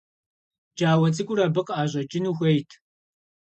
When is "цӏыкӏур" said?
1.15-1.39